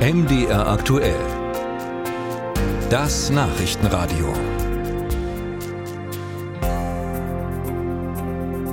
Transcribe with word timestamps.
MDR 0.00 0.66
aktuell. 0.66 1.20
Das 2.88 3.28
Nachrichtenradio. 3.28 4.32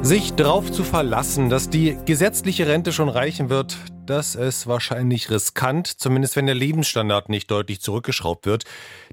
Sich 0.01 0.35
darauf 0.35 0.71
zu 0.71 0.85
verlassen, 0.85 1.49
dass 1.49 1.69
die 1.69 1.97
gesetzliche 2.05 2.67
Rente 2.67 2.93
schon 2.93 3.09
reichen 3.09 3.49
wird, 3.49 3.77
das 4.09 4.35
ist 4.35 4.67
wahrscheinlich 4.67 5.29
riskant, 5.29 5.87
zumindest 5.87 6.35
wenn 6.35 6.45
der 6.45 6.55
Lebensstandard 6.55 7.29
nicht 7.29 7.51
deutlich 7.51 7.81
zurückgeschraubt 7.81 8.45
wird. 8.45 8.63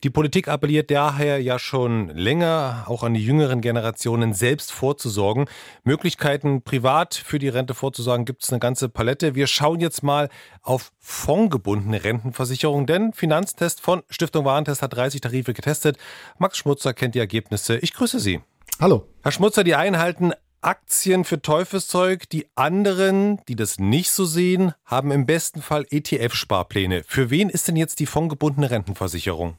Die 0.02 0.10
Politik 0.10 0.48
appelliert 0.48 0.90
daher 0.90 1.42
ja 1.42 1.58
schon 1.58 2.08
länger, 2.08 2.84
auch 2.86 3.02
an 3.02 3.14
die 3.14 3.24
jüngeren 3.24 3.60
Generationen 3.60 4.34
selbst 4.34 4.72
vorzusorgen. 4.72 5.46
Möglichkeiten, 5.82 6.62
privat 6.62 7.14
für 7.14 7.38
die 7.38 7.48
Rente 7.48 7.74
vorzusorgen, 7.74 8.24
gibt 8.24 8.44
es 8.44 8.50
eine 8.50 8.60
ganze 8.60 8.88
Palette. 8.88 9.34
Wir 9.34 9.46
schauen 9.46 9.80
jetzt 9.80 10.02
mal 10.02 10.28
auf 10.62 10.92
fondgebundene 11.00 12.04
Rentenversicherung, 12.04 12.86
denn 12.86 13.12
Finanztest 13.12 13.80
von 13.80 14.02
Stiftung 14.08 14.44
Warentest 14.44 14.82
hat 14.82 14.94
30 14.94 15.20
Tarife 15.20 15.54
getestet. 15.54 15.98
Max 16.38 16.58
Schmutzer 16.58 16.94
kennt 16.94 17.14
die 17.14 17.20
Ergebnisse. 17.20 17.76
Ich 17.78 17.92
grüße 17.92 18.20
Sie. 18.20 18.40
Hallo. 18.80 19.06
Herr 19.22 19.32
Schmutzer, 19.32 19.64
die 19.64 19.74
einen 19.74 19.98
halten 19.98 20.32
Aktien 20.64 21.24
für 21.24 21.42
Teufelszeug. 21.42 22.28
Die 22.30 22.46
anderen, 22.54 23.38
die 23.48 23.56
das 23.56 23.78
nicht 23.78 24.10
so 24.10 24.24
sehen, 24.24 24.72
haben 24.84 25.10
im 25.10 25.26
besten 25.26 25.60
Fall 25.60 25.86
ETF-Sparpläne. 25.90 27.02
Für 27.06 27.30
wen 27.30 27.50
ist 27.50 27.68
denn 27.68 27.76
jetzt 27.76 28.00
die 28.00 28.06
fondgebundene 28.06 28.70
Rentenversicherung? 28.70 29.54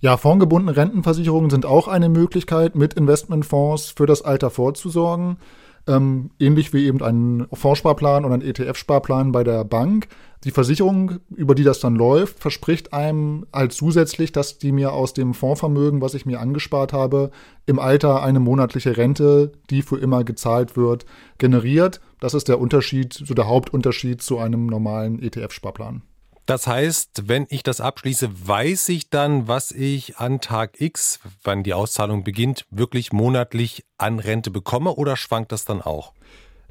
Ja, 0.00 0.18
fondgebundene 0.18 0.76
Rentenversicherungen 0.76 1.48
sind 1.48 1.64
auch 1.64 1.88
eine 1.88 2.10
Möglichkeit, 2.10 2.74
mit 2.74 2.94
Investmentfonds 2.94 3.94
für 3.96 4.06
das 4.06 4.22
Alter 4.22 4.50
vorzusorgen 4.50 5.38
ähm, 5.86 6.30
ähnlich 6.38 6.72
wie 6.72 6.86
eben 6.86 7.02
ein 7.02 7.46
Fondssparplan 7.52 8.24
oder 8.24 8.34
ein 8.34 8.42
ETF-Sparplan 8.42 9.32
bei 9.32 9.44
der 9.44 9.64
Bank. 9.64 10.08
Die 10.44 10.50
Versicherung, 10.50 11.18
über 11.34 11.54
die 11.54 11.64
das 11.64 11.80
dann 11.80 11.96
läuft, 11.96 12.40
verspricht 12.40 12.92
einem 12.92 13.46
halt 13.52 13.72
zusätzlich, 13.72 14.32
dass 14.32 14.58
die 14.58 14.72
mir 14.72 14.92
aus 14.92 15.14
dem 15.14 15.34
Fondsvermögen, 15.34 16.00
was 16.00 16.14
ich 16.14 16.26
mir 16.26 16.40
angespart 16.40 16.92
habe, 16.92 17.30
im 17.66 17.78
Alter 17.78 18.22
eine 18.22 18.40
monatliche 18.40 18.96
Rente, 18.96 19.52
die 19.70 19.82
für 19.82 19.98
immer 19.98 20.24
gezahlt 20.24 20.76
wird, 20.76 21.06
generiert. 21.38 22.00
Das 22.20 22.34
ist 22.34 22.48
der 22.48 22.60
Unterschied, 22.60 23.12
so 23.12 23.34
der 23.34 23.48
Hauptunterschied 23.48 24.22
zu 24.22 24.38
einem 24.38 24.66
normalen 24.66 25.20
ETF-Sparplan. 25.20 26.02
Das 26.46 26.68
heißt, 26.68 27.24
wenn 27.26 27.46
ich 27.50 27.64
das 27.64 27.80
abschließe, 27.80 28.30
weiß 28.46 28.88
ich 28.90 29.10
dann, 29.10 29.48
was 29.48 29.72
ich 29.72 30.18
an 30.18 30.40
Tag 30.40 30.80
X, 30.80 31.18
wann 31.42 31.64
die 31.64 31.74
Auszahlung 31.74 32.22
beginnt, 32.22 32.66
wirklich 32.70 33.12
monatlich 33.12 33.84
an 33.98 34.20
Rente 34.20 34.52
bekomme 34.52 34.94
oder 34.94 35.16
schwankt 35.16 35.50
das 35.50 35.64
dann 35.64 35.82
auch? 35.82 36.12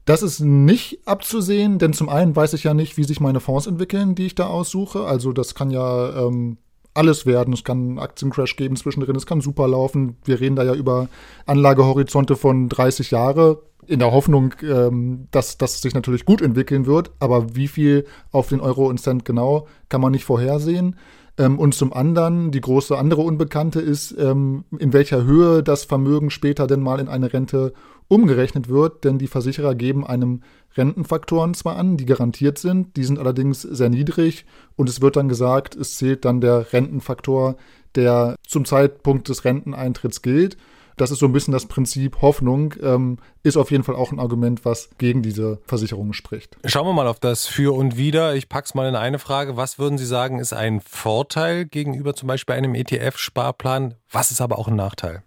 Das 0.06 0.22
ist 0.22 0.40
nicht 0.40 1.00
abzusehen, 1.06 1.78
denn 1.78 1.92
zum 1.92 2.10
einen 2.10 2.36
weiß 2.36 2.54
ich 2.54 2.64
ja 2.64 2.74
nicht, 2.74 2.96
wie 2.96 3.04
sich 3.04 3.20
meine 3.20 3.42
Fonds 3.42 3.68
entwickeln, 3.68 4.16
die 4.16 4.28
ich 4.28 4.36
da 4.36 4.48
aussuche. 4.48 5.04
Also 5.06 5.34
das 5.34 5.56
kann 5.56 5.72
ja 5.72 6.28
ähm, 6.28 6.58
alles 6.96 7.26
werden. 7.26 7.54
Es 7.54 7.64
kann 7.64 8.00
Aktiencrash 8.00 8.56
geben 8.56 8.76
zwischendrin, 8.76 9.16
es 9.16 9.26
kann 9.26 9.42
super 9.42 9.68
laufen. 9.68 10.18
Wir 10.24 10.40
reden 10.40 10.56
da 10.56 10.64
ja 10.64 10.74
über 10.74 11.08
Anlagehorizonte 11.46 12.36
von 12.36 12.70
30 12.70 13.12
Jahre 13.12 13.62
in 13.88 14.00
der 14.00 14.12
Hoffnung, 14.12 14.54
ähm, 14.64 15.28
dass 15.32 15.58
das 15.58 15.82
sich 15.82 15.94
natürlich 15.94 16.26
gut 16.26 16.42
entwickeln 16.42 16.86
wird. 16.86 17.12
Aber 17.20 17.56
wie 17.56 17.68
viel 17.68 18.06
auf 18.32 18.50
den 18.50 18.62
Euro 18.62 18.88
und 18.88 19.00
Cent 19.00 19.26
genau, 19.26 19.68
kann 19.90 20.02
man 20.02 20.12
nicht 20.12 20.26
vorhersehen. 20.26 20.96
Ähm, 21.38 21.60
und 21.60 21.76
zum 21.76 21.94
anderen, 21.94 22.52
die 22.52 22.62
große 22.62 22.98
andere 22.98 23.22
Unbekannte 23.22 23.82
ist, 23.82 24.16
ähm, 24.18 24.64
in 24.80 24.94
welcher 24.94 25.24
Höhe 25.24 25.64
das 25.64 25.84
Vermögen 25.84 26.30
später 26.30 26.66
denn 26.66 26.82
mal 26.82 27.00
in 27.00 27.10
eine 27.10 27.34
Rente 27.34 27.74
umgerechnet 28.08 28.70
wird, 28.70 29.04
denn 29.04 29.18
die 29.18 29.28
Versicherer 29.28 29.76
geben 29.76 30.06
einem 30.06 30.42
Rentenfaktoren 30.78 31.54
zwar 31.54 31.78
an, 31.78 31.98
die 31.98 32.06
garantiert 32.06 32.58
sind, 32.58 32.98
die 32.98 33.04
sind 33.04 33.20
allerdings 33.20 33.62
sehr 33.62 33.90
niedrig 33.90 34.46
und 34.76 34.90
es 34.90 35.02
wird 35.02 35.16
dann 35.16 35.30
gesagt, 35.30 35.76
es 35.76 35.96
zählt 35.98 36.26
dann 36.26 36.42
der 36.42 36.74
Rentenfaktor, 36.74 37.56
der 37.96 38.36
zum 38.48 38.66
Zeitpunkt 38.66 39.30
des 39.30 39.46
Renteneintritts 39.46 40.22
gilt. 40.22 40.58
Das 40.98 41.12
ist 41.12 41.20
so 41.20 41.26
ein 41.26 41.34
bisschen 41.34 41.52
das 41.52 41.66
Prinzip 41.66 42.22
Hoffnung, 42.22 42.74
ähm, 42.82 43.18
ist 43.44 43.58
auf 43.58 43.70
jeden 43.70 43.84
Fall 43.84 43.96
auch 43.96 44.14
ein 44.14 44.20
Argument, 44.20 44.64
was 44.64 44.90
gegen 44.98 45.22
diese 45.22 45.60
Versicherungen 45.66 46.14
spricht. 46.14 46.56
Schauen 46.64 46.88
wir 46.88 46.94
mal 46.94 47.08
auf 47.08 47.20
das 47.20 47.48
Für 47.48 47.76
und 47.76 47.98
Wider. 47.98 48.36
Ich 48.36 48.48
pack's 48.48 48.76
mal 48.76 48.88
in 48.88 48.96
eine 48.96 49.20
Frage. 49.20 49.58
Was 49.58 49.78
würden 49.78 49.98
Sie 49.98 50.06
sagen, 50.06 50.40
ist 50.40 50.54
ein 50.54 50.80
Vorteil 50.80 51.66
gegenüber 51.66 52.14
zum 52.14 52.28
Beispiel 52.28 52.56
einem 52.56 52.76
ETF-Sparplan? 52.76 53.96
Was 54.10 54.32
ist 54.32 54.40
aber 54.40 54.58
auch 54.58 54.70
ein 54.70 54.78
Nachteil? 54.78 55.24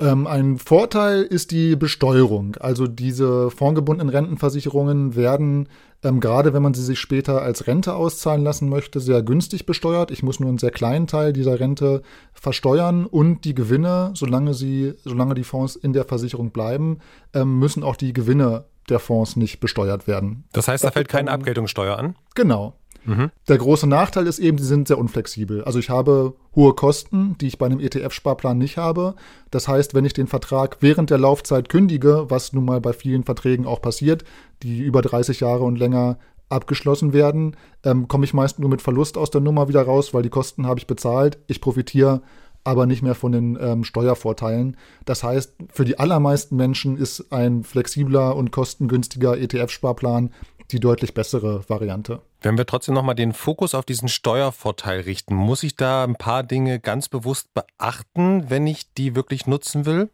Ähm, 0.00 0.26
ein 0.26 0.56
Vorteil 0.56 1.22
ist 1.22 1.50
die 1.50 1.76
Besteuerung. 1.76 2.56
Also 2.56 2.86
diese 2.86 3.50
fondgebundenen 3.50 4.08
Rentenversicherungen 4.08 5.14
werden, 5.14 5.68
ähm, 6.02 6.20
gerade 6.20 6.54
wenn 6.54 6.62
man 6.62 6.72
sie 6.72 6.82
sich 6.82 6.98
später 6.98 7.42
als 7.42 7.66
Rente 7.66 7.94
auszahlen 7.94 8.42
lassen 8.42 8.70
möchte, 8.70 8.98
sehr 8.98 9.22
günstig 9.22 9.66
besteuert. 9.66 10.10
Ich 10.10 10.22
muss 10.22 10.40
nur 10.40 10.48
einen 10.48 10.58
sehr 10.58 10.70
kleinen 10.70 11.06
Teil 11.06 11.34
dieser 11.34 11.60
Rente 11.60 12.00
versteuern 12.32 13.04
und 13.04 13.44
die 13.44 13.54
Gewinne, 13.54 14.12
solange 14.14 14.54
sie, 14.54 14.94
solange 15.04 15.34
die 15.34 15.44
Fonds 15.44 15.76
in 15.76 15.92
der 15.92 16.06
Versicherung 16.06 16.50
bleiben, 16.50 17.00
ähm, 17.34 17.58
müssen 17.58 17.82
auch 17.82 17.96
die 17.96 18.14
Gewinne 18.14 18.64
der 18.88 19.00
Fonds 19.00 19.36
nicht 19.36 19.60
besteuert 19.60 20.06
werden. 20.06 20.44
Das 20.52 20.66
heißt, 20.66 20.82
da 20.82 20.90
fällt 20.90 21.08
keine 21.08 21.30
Abgeltungssteuer 21.30 21.98
an? 21.98 22.16
Genau. 22.34 22.79
Mhm. 23.04 23.30
Der 23.48 23.58
große 23.58 23.86
Nachteil 23.86 24.26
ist 24.26 24.38
eben, 24.38 24.58
sie 24.58 24.66
sind 24.66 24.88
sehr 24.88 24.98
unflexibel. 24.98 25.64
Also 25.64 25.78
ich 25.78 25.90
habe 25.90 26.34
hohe 26.54 26.74
Kosten, 26.74 27.36
die 27.40 27.46
ich 27.46 27.58
bei 27.58 27.66
einem 27.66 27.80
ETF-Sparplan 27.80 28.58
nicht 28.58 28.76
habe. 28.76 29.14
Das 29.50 29.68
heißt, 29.68 29.94
wenn 29.94 30.04
ich 30.04 30.12
den 30.12 30.26
Vertrag 30.26 30.78
während 30.80 31.10
der 31.10 31.18
Laufzeit 31.18 31.68
kündige, 31.68 32.26
was 32.28 32.52
nun 32.52 32.64
mal 32.64 32.80
bei 32.80 32.92
vielen 32.92 33.24
Verträgen 33.24 33.66
auch 33.66 33.80
passiert, 33.80 34.24
die 34.62 34.80
über 34.80 35.02
30 35.02 35.40
Jahre 35.40 35.64
und 35.64 35.76
länger 35.76 36.18
abgeschlossen 36.48 37.12
werden, 37.12 37.56
ähm, 37.84 38.08
komme 38.08 38.24
ich 38.24 38.34
meist 38.34 38.58
nur 38.58 38.68
mit 38.68 38.82
Verlust 38.82 39.16
aus 39.16 39.30
der 39.30 39.40
Nummer 39.40 39.68
wieder 39.68 39.82
raus, 39.82 40.12
weil 40.12 40.22
die 40.22 40.30
Kosten 40.30 40.66
habe 40.66 40.80
ich 40.80 40.86
bezahlt. 40.86 41.38
Ich 41.46 41.60
profitiere 41.60 42.22
aber 42.64 42.86
nicht 42.86 43.02
mehr 43.02 43.14
von 43.14 43.32
den 43.32 43.58
ähm, 43.60 43.84
Steuervorteilen. 43.84 44.76
Das 45.04 45.22
heißt, 45.22 45.54
für 45.72 45.84
die 45.84 45.98
allermeisten 45.98 46.56
Menschen 46.56 46.96
ist 46.96 47.32
ein 47.32 47.64
flexibler 47.64 48.36
und 48.36 48.50
kostengünstiger 48.50 49.38
ETF-Sparplan 49.38 50.30
die 50.72 50.80
deutlich 50.80 51.14
bessere 51.14 51.68
Variante. 51.68 52.20
Wenn 52.40 52.56
wir 52.56 52.66
trotzdem 52.66 52.94
nochmal 52.94 53.14
den 53.14 53.32
Fokus 53.32 53.74
auf 53.74 53.84
diesen 53.84 54.08
Steuervorteil 54.08 55.00
richten, 55.00 55.34
muss 55.34 55.62
ich 55.62 55.76
da 55.76 56.04
ein 56.04 56.16
paar 56.16 56.42
Dinge 56.42 56.80
ganz 56.80 57.08
bewusst 57.08 57.48
beachten, 57.54 58.48
wenn 58.48 58.66
ich 58.66 58.92
die 58.94 59.14
wirklich 59.14 59.46
nutzen 59.46 59.86
will? 59.86 60.10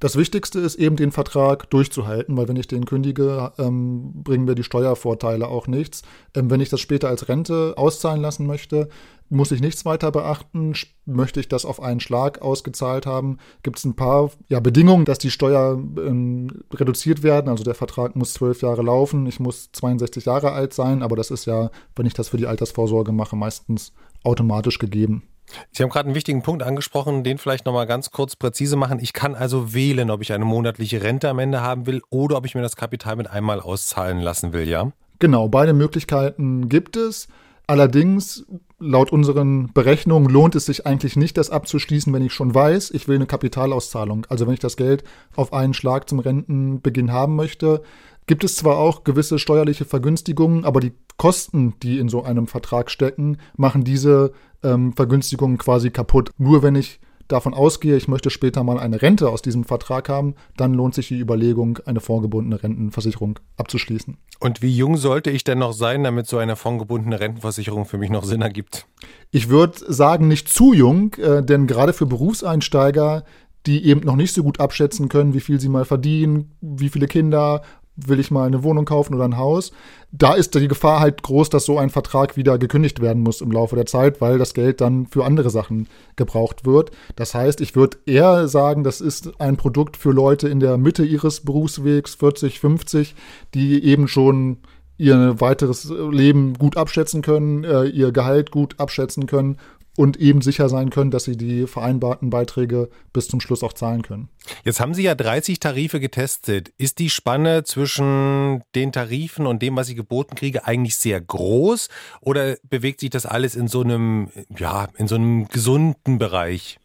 Das 0.00 0.16
Wichtigste 0.16 0.60
ist 0.60 0.76
eben, 0.76 0.96
den 0.96 1.12
Vertrag 1.12 1.70
durchzuhalten, 1.70 2.36
weil 2.36 2.48
wenn 2.48 2.56
ich 2.56 2.68
den 2.68 2.84
kündige, 2.84 3.52
ähm, 3.58 4.12
bringen 4.22 4.44
mir 4.44 4.54
die 4.54 4.64
Steuervorteile 4.64 5.48
auch 5.48 5.66
nichts. 5.66 6.02
Ähm, 6.34 6.50
wenn 6.50 6.60
ich 6.60 6.68
das 6.68 6.80
später 6.80 7.08
als 7.08 7.28
Rente 7.28 7.74
auszahlen 7.76 8.20
lassen 8.20 8.46
möchte, 8.46 8.88
muss 9.28 9.50
ich 9.50 9.60
nichts 9.60 9.84
weiter 9.84 10.12
beachten. 10.12 10.74
Möchte 11.04 11.40
ich 11.40 11.48
das 11.48 11.64
auf 11.64 11.82
einen 11.82 12.00
Schlag 12.00 12.42
ausgezahlt 12.42 13.06
haben, 13.06 13.38
gibt 13.62 13.78
es 13.78 13.84
ein 13.84 13.96
paar 13.96 14.30
ja, 14.48 14.60
Bedingungen, 14.60 15.04
dass 15.04 15.18
die 15.18 15.30
Steuer 15.30 15.78
ähm, 15.98 16.62
reduziert 16.72 17.22
werden. 17.22 17.48
Also 17.48 17.64
der 17.64 17.74
Vertrag 17.74 18.16
muss 18.16 18.34
zwölf 18.34 18.62
Jahre 18.62 18.82
laufen, 18.82 19.26
ich 19.26 19.40
muss 19.40 19.70
62 19.72 20.26
Jahre 20.26 20.52
alt 20.52 20.74
sein, 20.74 21.02
aber 21.02 21.16
das 21.16 21.30
ist 21.30 21.46
ja, 21.46 21.70
wenn 21.94 22.06
ich 22.06 22.14
das 22.14 22.28
für 22.28 22.36
die 22.36 22.46
Altersvorsorge 22.46 23.12
mache, 23.12 23.36
meistens 23.36 23.92
automatisch 24.22 24.78
gegeben. 24.78 25.22
Sie 25.70 25.82
haben 25.82 25.90
gerade 25.90 26.06
einen 26.06 26.14
wichtigen 26.14 26.42
Punkt 26.42 26.62
angesprochen, 26.62 27.24
den 27.24 27.38
vielleicht 27.38 27.66
nochmal 27.66 27.86
ganz 27.86 28.10
kurz 28.10 28.36
präzise 28.36 28.76
machen. 28.76 28.98
Ich 29.00 29.12
kann 29.12 29.34
also 29.34 29.74
wählen, 29.74 30.10
ob 30.10 30.22
ich 30.22 30.32
eine 30.32 30.44
monatliche 30.44 31.02
Rente 31.02 31.28
am 31.28 31.38
Ende 31.38 31.60
haben 31.60 31.86
will 31.86 32.02
oder 32.10 32.36
ob 32.36 32.46
ich 32.46 32.54
mir 32.54 32.62
das 32.62 32.76
Kapital 32.76 33.16
mit 33.16 33.30
einmal 33.30 33.60
auszahlen 33.60 34.20
lassen 34.20 34.52
will, 34.52 34.68
ja? 34.68 34.92
Genau, 35.18 35.48
beide 35.48 35.72
Möglichkeiten 35.72 36.68
gibt 36.68 36.96
es. 36.96 37.28
Allerdings, 37.68 38.44
laut 38.78 39.10
unseren 39.10 39.72
Berechnungen 39.72 40.30
lohnt 40.30 40.54
es 40.54 40.66
sich 40.66 40.86
eigentlich 40.86 41.16
nicht, 41.16 41.36
das 41.36 41.50
abzuschließen, 41.50 42.12
wenn 42.12 42.24
ich 42.24 42.32
schon 42.32 42.54
weiß, 42.54 42.92
ich 42.92 43.08
will 43.08 43.16
eine 43.16 43.26
Kapitalauszahlung. 43.26 44.26
Also 44.28 44.46
wenn 44.46 44.54
ich 44.54 44.60
das 44.60 44.76
Geld 44.76 45.02
auf 45.34 45.52
einen 45.52 45.74
Schlag 45.74 46.08
zum 46.08 46.20
Rentenbeginn 46.20 47.12
haben 47.12 47.34
möchte, 47.34 47.82
gibt 48.26 48.44
es 48.44 48.56
zwar 48.56 48.76
auch 48.78 49.04
gewisse 49.04 49.38
steuerliche 49.38 49.84
Vergünstigungen, 49.84 50.64
aber 50.64 50.80
die 50.80 50.92
Kosten, 51.16 51.74
die 51.82 51.98
in 51.98 52.08
so 52.08 52.22
einem 52.22 52.46
Vertrag 52.46 52.90
stecken, 52.90 53.38
machen 53.56 53.84
diese 53.84 54.32
ähm, 54.62 54.92
Vergünstigungen 54.94 55.58
quasi 55.58 55.90
kaputt. 55.90 56.30
Nur 56.36 56.62
wenn 56.62 56.74
ich 56.74 57.00
davon 57.28 57.54
ausgehe, 57.54 57.96
ich 57.96 58.08
möchte 58.08 58.30
später 58.30 58.62
mal 58.62 58.78
eine 58.78 59.02
Rente 59.02 59.28
aus 59.28 59.42
diesem 59.42 59.64
Vertrag 59.64 60.08
haben, 60.08 60.34
dann 60.56 60.74
lohnt 60.74 60.94
sich 60.94 61.08
die 61.08 61.18
Überlegung, 61.18 61.78
eine 61.84 62.00
vorgebundene 62.00 62.62
Rentenversicherung 62.62 63.38
abzuschließen. 63.56 64.16
Und 64.38 64.62
wie 64.62 64.70
jung 64.70 64.96
sollte 64.96 65.30
ich 65.30 65.44
denn 65.44 65.58
noch 65.58 65.72
sein, 65.72 66.04
damit 66.04 66.26
so 66.26 66.38
eine 66.38 66.56
fondgebundene 66.56 67.18
Rentenversicherung 67.18 67.84
für 67.84 67.98
mich 67.98 68.10
noch 68.10 68.24
Sinn 68.24 68.42
ergibt? 68.42 68.86
Ich 69.30 69.48
würde 69.48 69.92
sagen, 69.92 70.28
nicht 70.28 70.48
zu 70.48 70.72
jung, 70.72 71.14
äh, 71.14 71.42
denn 71.42 71.66
gerade 71.66 71.92
für 71.92 72.06
Berufseinsteiger, 72.06 73.24
die 73.66 73.84
eben 73.86 74.00
noch 74.00 74.16
nicht 74.16 74.32
so 74.32 74.44
gut 74.44 74.60
abschätzen 74.60 75.08
können, 75.08 75.34
wie 75.34 75.40
viel 75.40 75.58
sie 75.58 75.68
mal 75.68 75.84
verdienen, 75.84 76.52
wie 76.60 76.88
viele 76.88 77.08
Kinder, 77.08 77.62
will 77.96 78.20
ich 78.20 78.30
mal 78.30 78.46
eine 78.46 78.62
Wohnung 78.62 78.84
kaufen 78.84 79.14
oder 79.14 79.24
ein 79.24 79.36
Haus. 79.36 79.72
Da 80.12 80.34
ist 80.34 80.54
die 80.54 80.68
Gefahr 80.68 81.00
halt 81.00 81.22
groß, 81.22 81.50
dass 81.50 81.64
so 81.64 81.78
ein 81.78 81.90
Vertrag 81.90 82.36
wieder 82.36 82.58
gekündigt 82.58 83.00
werden 83.00 83.22
muss 83.22 83.40
im 83.40 83.50
Laufe 83.50 83.76
der 83.76 83.86
Zeit, 83.86 84.20
weil 84.20 84.38
das 84.38 84.54
Geld 84.54 84.80
dann 84.80 85.06
für 85.06 85.24
andere 85.24 85.50
Sachen 85.50 85.88
gebraucht 86.16 86.64
wird. 86.64 86.90
Das 87.16 87.34
heißt, 87.34 87.60
ich 87.60 87.74
würde 87.74 87.98
eher 88.06 88.48
sagen, 88.48 88.84
das 88.84 89.00
ist 89.00 89.40
ein 89.40 89.56
Produkt 89.56 89.96
für 89.96 90.12
Leute 90.12 90.48
in 90.48 90.60
der 90.60 90.78
Mitte 90.78 91.04
ihres 91.04 91.40
Berufswegs, 91.40 92.14
40, 92.14 92.60
50, 92.60 93.14
die 93.54 93.82
eben 93.84 94.08
schon 94.08 94.58
ihr 94.98 95.40
weiteres 95.40 95.90
Leben 95.90 96.54
gut 96.54 96.76
abschätzen 96.76 97.20
können, 97.20 97.64
äh, 97.64 97.84
ihr 97.84 98.12
Gehalt 98.12 98.50
gut 98.50 98.78
abschätzen 98.78 99.26
können 99.26 99.58
und 99.96 100.18
eben 100.18 100.42
sicher 100.42 100.68
sein 100.68 100.90
können, 100.90 101.10
dass 101.10 101.24
sie 101.24 101.36
die 101.36 101.66
vereinbarten 101.66 102.30
Beiträge 102.30 102.88
bis 103.12 103.28
zum 103.28 103.40
Schluss 103.40 103.62
auch 103.62 103.72
zahlen 103.72 104.02
können. 104.02 104.28
Jetzt 104.64 104.80
haben 104.80 104.94
Sie 104.94 105.02
ja 105.02 105.14
30 105.14 105.58
Tarife 105.58 106.00
getestet. 106.00 106.72
Ist 106.78 106.98
die 106.98 107.10
Spanne 107.10 107.64
zwischen 107.64 108.62
den 108.74 108.92
Tarifen 108.92 109.46
und 109.46 109.62
dem, 109.62 109.76
was 109.76 109.88
ich 109.88 109.96
geboten 109.96 110.36
kriege, 110.36 110.66
eigentlich 110.66 110.96
sehr 110.96 111.20
groß 111.20 111.88
oder 112.20 112.56
bewegt 112.62 113.00
sich 113.00 113.10
das 113.10 113.26
alles 113.26 113.56
in 113.56 113.68
so 113.68 113.80
einem, 113.82 114.28
ja, 114.56 114.88
in 114.96 115.08
so 115.08 115.14
einem 115.16 115.48
gesunden 115.48 116.18
Bereich? 116.18 116.78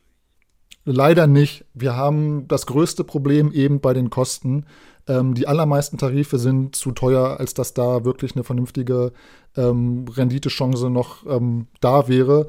Leider 0.84 1.28
nicht. 1.28 1.66
Wir 1.74 1.96
haben 1.96 2.48
das 2.48 2.66
größte 2.66 3.04
Problem 3.04 3.52
eben 3.52 3.81
bei 3.81 3.94
den 3.94 4.10
Kosten. 4.10 4.66
Ähm, 5.08 5.36
die 5.36 5.48
allermeisten 5.48 5.98
Tarife 5.98 6.40
sind 6.40 6.75
zu 6.75 6.92
teuer, 6.92 7.40
als 7.40 7.54
dass 7.54 7.74
da 7.74 8.04
wirklich 8.04 8.36
eine 8.36 8.44
vernünftige 8.44 9.12
ähm, 9.56 10.06
Renditechance 10.10 10.90
noch 10.90 11.25
ähm, 11.28 11.68
da 11.81 12.08
wäre. 12.08 12.48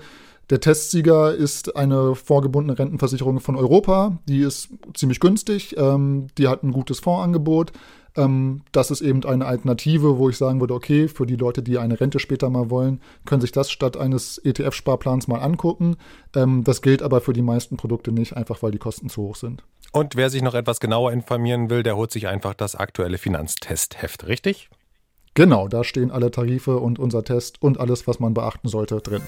Der 0.52 0.60
Testsieger 0.60 1.34
ist 1.34 1.76
eine 1.76 2.14
vorgebundene 2.14 2.78
Rentenversicherung 2.78 3.40
von 3.40 3.56
Europa. 3.56 4.18
Die 4.28 4.40
ist 4.40 4.68
ziemlich 4.92 5.18
günstig. 5.18 5.74
Ähm, 5.78 6.26
die 6.36 6.46
hat 6.46 6.62
ein 6.62 6.72
gutes 6.72 7.00
Fondsangebot. 7.00 7.72
Ähm, 8.18 8.60
das 8.70 8.90
ist 8.90 9.00
eben 9.00 9.24
eine 9.24 9.46
Alternative, 9.46 10.18
wo 10.18 10.28
ich 10.28 10.36
sagen 10.36 10.60
würde, 10.60 10.74
okay, 10.74 11.08
für 11.08 11.24
die 11.24 11.36
Leute, 11.36 11.62
die 11.62 11.78
eine 11.78 11.98
Rente 11.98 12.18
später 12.18 12.50
mal 12.50 12.68
wollen, 12.68 13.00
können 13.24 13.40
sich 13.40 13.52
das 13.52 13.70
statt 13.70 13.96
eines 13.96 14.36
ETF-Sparplans 14.44 15.26
mal 15.26 15.38
angucken. 15.38 15.96
Ähm, 16.36 16.64
das 16.64 16.82
gilt 16.82 17.02
aber 17.02 17.22
für 17.22 17.32
die 17.32 17.40
meisten 17.40 17.78
Produkte 17.78 18.12
nicht, 18.12 18.36
einfach 18.36 18.62
weil 18.62 18.72
die 18.72 18.78
Kosten 18.78 19.08
zu 19.08 19.22
hoch 19.22 19.36
sind. 19.36 19.64
Und 19.90 20.16
wer 20.16 20.28
sich 20.28 20.42
noch 20.42 20.52
etwas 20.52 20.80
genauer 20.80 21.12
informieren 21.12 21.70
will, 21.70 21.82
der 21.82 21.96
holt 21.96 22.10
sich 22.10 22.28
einfach 22.28 22.52
das 22.52 22.74
aktuelle 22.74 23.16
Finanztestheft, 23.16 24.26
richtig? 24.26 24.68
Genau, 25.32 25.66
da 25.66 25.82
stehen 25.82 26.10
alle 26.10 26.30
Tarife 26.30 26.76
und 26.76 26.98
unser 26.98 27.24
Test 27.24 27.62
und 27.62 27.80
alles, 27.80 28.06
was 28.06 28.20
man 28.20 28.34
beachten 28.34 28.68
sollte, 28.68 29.00
drin. 29.00 29.22